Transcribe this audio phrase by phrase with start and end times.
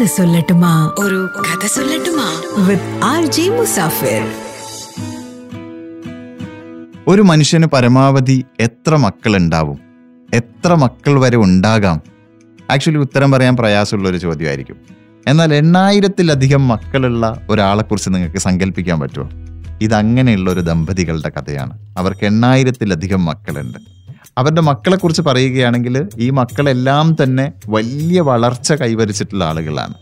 [0.00, 0.94] കഥ സൊല്ലട്ടുമാ.
[0.98, 2.42] ഒരു കഥ സൊല്ലട്ടുമാ.
[2.66, 4.32] വിത്ത് ആർ ജി മുസാഫിർ
[7.08, 9.78] ഒരു മനുഷ്യന് പരമാവധി എത്ര മക്കൾ ഉണ്ടാവും
[10.34, 12.00] എത്ര മക്കൾ വരെ ഉണ്ടാകാം?
[12.70, 14.76] ആക്ച്വലി ഉത്തരം പറയാൻ പ്രയാസമുള്ള ഒരു ചോദ്യമായിരിക്കും.
[15.26, 19.30] എന്നാൽ എണ്ണായിരത്തിലധികം മക്കളുള്ള ഒരാളെക്കുറിച്ച് നിങ്ങൾക്ക് സങ്കല്പിക്കാൻ പറ്റുമോ?
[19.82, 21.94] ഇതങ്ങനെയുള്ള ഒരു ദമ്പതികളുടെ കഥയാണ്.
[21.98, 24.01] അവർക്ക് എണ്ണായിരത്തിലധികം മക്കളുണ്ട്.
[24.38, 29.94] അവരുടെ മക്കളെ കുറിച്ച് പറയുകയാണെങ്കിൽ ഈ മക്കളെല്ലാം തന്നെ വലിയ വളർച്ച കൈവരിച്ചിട്ടുള്ള ആളുകളാണ്.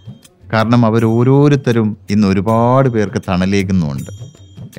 [0.53, 4.11] കാരണം അവർ ഓരോരുത്തരും ഇന്ന് ഒരുപാട് പേർക്ക് തണലേകുന്നുമുണ്ട്.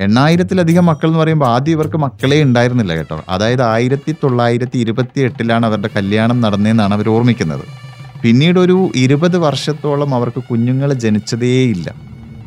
[0.00, 3.24] എണ്ണായിരത്തിലധികം മക്കൾ എന്ന് പറയുമ്പോൾ ആദ്യം ഇവർക്ക് മക്കളെ ഉണ്ടായിരുന്നില്ല കേട്ടോ.
[3.28, 7.64] അതായത് ആയിരത്തി തൊള്ളായിരത്തി ഇരുപത്തി എട്ടിലാണ് അവരുടെ കല്യാണം നടന്നതെന്നാണ് അവർ ഓർമ്മിക്കുന്നത്.
[8.22, 11.94] പിന്നീട് ഒരു ഇരുപത് വർഷത്തോളം അവർക്ക് കുഞ്ഞുങ്ങൾ ജനിച്ചതേയില്ല.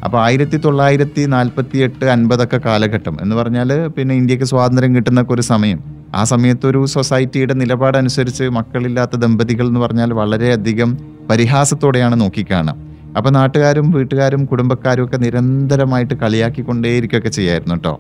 [0.04, 5.80] അപ്പോൾ ആയിരത്തി തൊള്ളായിരത്തി നാൽപ്പത്തി എട്ട് അൻപതൊക്കെ കാലഘട്ടം എന്ന് പറഞ്ഞാൽ പിന്നെ ഇന്ത്യയ്ക്ക് സ്വാതന്ത്ര്യം കിട്ടുന്നൊക്കെ ഒരു സമയം.
[6.16, 10.98] ആ സമയത്ത് ഒരു സൊസൈറ്റിയുടെ നിലപാടനുസരിച്ച് മക്കളില്ലാത്ത ദമ്പതികൾ എന്ന് പറഞ്ഞാൽ വളരെയധികം
[11.30, 12.76] പരിഹാസത്തോടെയാണ് നോക്കിക്കാണുക.
[13.18, 18.00] അപ്പോൾ നാട്ടുകാരും വീട്ടുകാരും കുടുംബക്കാരും ഒക്കെ നിരന്തരമായിട്ട് കളിയാക്കിക്കൊണ്ടേയിരിക്കുകയൊക്കെ ചെയ്യായിരുന്നു കേട്ടോ.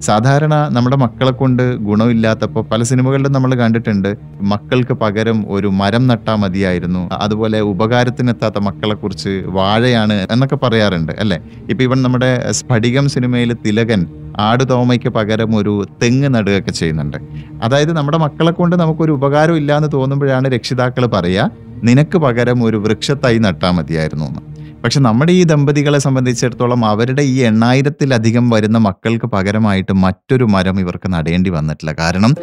[0.00, 7.08] സാധാരണ നമ്മുടെ മക്കളെ കൊണ്ട് ഗുണമില്ലാത്തപ്പോൾ പല സിനിമകളിലും നമ്മൾ കണ്ടിട്ടുണ്ട് മക്കൾക്ക് പകരം ഒരു മരം നട്ടാൽ മതിയായിരുന്നു
[7.12, 11.38] അതുപോലെ ഉപകാരത്തിനെത്താത്ത മക്കളെക്കുറിച്ച് വാഴയാണ് എന്നൊക്കെ പറയാറുണ്ട് അല്ലേ?
[11.70, 14.06] ഇപ്പം ഇവൻ നമ്മുടെ സ്ഫടികം സിനിമയിൽ തിലകൻ
[14.38, 17.16] ആടുതോമയ്ക്ക് പകരം ഒരു തെങ്ങ് നടുകയൊക്കെ ചെയ്യുന്നുണ്ട്.
[17.62, 21.50] അതായത് നമ്മുടെ മക്കളെ കൊണ്ട് നമുക്കൊരു ഉപകാരം ഇല്ല എന്ന് തോന്നുമ്പോഴാണ് രക്ഷിതാക്കൾ പറയുക
[21.84, 24.40] നിനക്ക് പകരം ഒരു വൃക്ഷത്തായി നട്ടാൽ മതിയായിരുന്നു എന്ന്.
[24.84, 31.50] പക്ഷെ നമ്മുടെ ഈ ദമ്പതികളെ സംബന്ധിച്ചിടത്തോളം അവരുടെ ഈ എണ്ണായിരത്തിലധികം വരുന്ന മക്കൾക്ക് പകരമായിട്ട് മറ്റൊരു മരം ഇവർക്ക് നടേണ്ടി
[31.50, 31.92] വന്നിട്ടില്ല.
[31.92, 32.34] കാരണം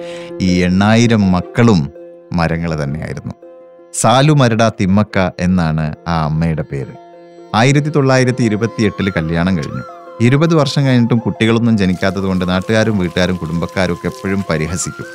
[0.41, 1.89] ഈ എണ്ണായിരം മക്കളും
[2.33, 3.33] മരങ്ങൾ തന്നെയായിരുന്നു.
[3.93, 6.93] സാലു മരട തിമ്മക്ക എന്നാണ് ആ അമ്മയുടെ പേര്.
[7.55, 10.02] ആയിരത്തി തൊള്ളായിരത്തി ഇരുപത്തി എട്ടിൽ കല്യാണം കഴിഞ്ഞു.
[10.21, 15.05] ഇരുപത് വർഷം കഴിഞ്ഞിട്ടും കുട്ടികളൊന്നും ജനിക്കാത്തത് കൊണ്ട് നാട്ടുകാരും വീട്ടുകാരും കുടുംബക്കാരും ഒക്കെ എപ്പോഴും പരിഹസിക്കും.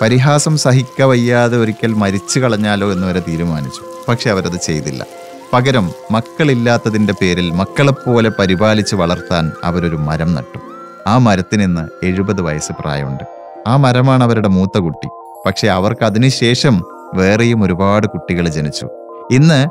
[0.00, 4.04] പരിഹാസം സഹിക്ക വയ്യാതെ ഒരിക്കൽ മരിച്ചു കളഞ്ഞാലോ എന്ന് വരെ തീരുമാനിച്ചു.
[4.08, 5.06] പക്ഷെ അവരത് ചെയ്തില്ല.
[5.52, 10.58] പകരം മക്കളില്ലാത്തതിന്റെ പേരിൽ മക്കളെപ്പോലെ പരിപാലിച്ച് വളർത്താൻ അവരൊരു മരം നട്ടു.
[11.06, 13.24] ആ മരത്തിന് ഇന്ന് എഴുപത് വയസ്സ് പ്രായമുണ്ട്.
[13.66, 15.08] ആ മരമാണ് അവരുടെ മൂത്ത കുട്ടി.
[15.46, 16.82] പക്ഷെ അവർക്ക് അതിനുശേഷം
[17.14, 18.88] വേറെയും ഒരുപാട് കുട്ടികൾ ജനിച്ചു.
[19.30, 19.68] ഇന്ന്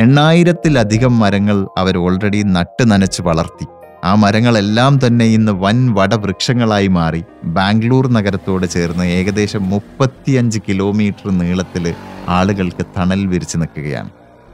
[0.00, 3.66] എണ്ണായിരത്തിലധികം മരങ്ങൾ അവർ ഓൾറെഡി നട്ട് നനച്ച് വളർത്തി.
[4.04, 7.22] ആ മരങ്ങളെല്ലാം തന്നെ ഇന്ന് വൻ വടവൃക്ഷങ്ങളായി മാറി.
[7.44, 11.94] ബാംഗ്ലൂർ നഗരത്തോട് ചേർന്ന് ഏകദേശം മുപ്പത്തിയഞ്ച് കിലോമീറ്റർ നീളത്തിൽ
[12.28, 14.10] ആളുകൾക്ക് തണൽ വിരിച്ചു നിൽക്കുകയാണ്.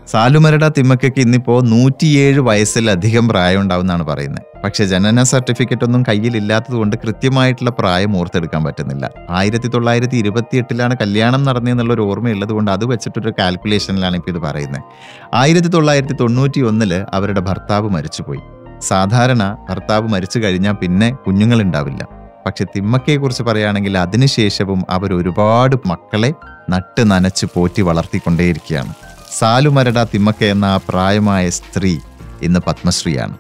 [0.09, 4.47] സാലുമരട തിമ്മക്കയ്ക്ക് ഇന്നിപ്പോൾ നൂറ്റിയേഴ് വയസ്സിലധികം പ്രായം ഉണ്ടാവുമെന്നാണ് പറയുന്നത്.
[4.65, 9.11] പക്ഷെ ജനന സർട്ടിഫിക്കറ്റ് ഒന്നും കയ്യിലില്ലാത്തതുകൊണ്ട് കൃത്യമായിട്ടുള്ള പ്രായം ഓർത്തെടുക്കാൻ പറ്റുന്നില്ല.
[9.31, 14.83] ആയിരത്തി തൊള്ളായിരത്തി ഇരുപത്തി എട്ടിലാണ് കല്യാണം നടന്നതെന്നുള്ള ഒരു ഓർമ്മയുള്ളത് കൊണ്ട് അത് വെച്ചിട്ടൊരു കാൽക്കുലേഷനിലാണ് ഇപ്പോൾ ഇത് പറയുന്നത്.
[15.35, 18.60] ആയിരത്തി തൊള്ളായിരത്തി തൊണ്ണൂറ്റി ഒന്നിൽ അവരുടെ ഭർത്താവ് മരിച്ചുപോയി.
[18.81, 22.07] സാധാരണ ഭർത്താവ് മരിച്ചു കഴിഞ്ഞാൽ പിന്നെ കുഞ്ഞുങ്ങൾ ഉണ്ടാവില്ല
[22.47, 26.35] പക്ഷെ തിമ്മക്കയെക്കുറിച്ച് പറയുകയാണെങ്കിൽ അതിനുശേഷവും അവർ ഒരുപാട് മക്കളെ
[26.71, 28.95] നട്ട് നനച്ച് പോറ്റി വളർത്തിക്കൊണ്ടേയിരിക്കുകയാണ്.
[29.39, 31.99] സാലുമരട തിമ്മക്ക എന്ന ആ പ്രായമായ സ്ത്രീ
[32.43, 33.37] ഇന്ന് പത്മശ്രീയാണ്.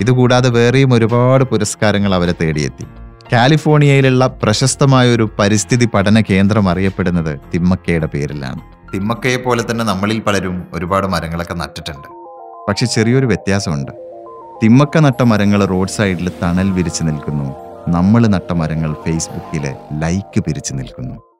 [0.00, 2.84] ഇതുകൂടാതെ വേറെയും ഒരുപാട് പുരസ്കാരങ്ങൾ അവരെ തേടിയെത്തി.
[3.32, 8.60] കാലിഫോർണിയയിലുള്ള പ്രശസ്തമായ ഒരു പരിസ്ഥിതി പഠന കേന്ദ്രം അറിയപ്പെടുന്നത് തിമ്മക്കയുടെ പേരിലാണ്.
[8.94, 12.08] തിമ്മക്കയെ പോലെ തന്നെ നമ്മളിൽ പലരും ഒരുപാട് മരങ്ങളൊക്കെ നട്ടിട്ടുണ്ട്.
[12.68, 14.01] പക്ഷെ ചെറിയൊരു വ്യത്യാസമുണ്ട്.
[14.62, 17.54] തിമ്മക്ക നട്ട മരങ്ങൾ റോഡ് സൈഡിൽ തണൽ വിരിച്ചു നിൽക്കുന്നു.
[17.90, 21.31] നമ്മൾ നട്ട മരങ്ങൾ ഫേസ്ബുക്കിൽ ലൈക്ക് പിരിച്ചു നിൽക്കുന്നു.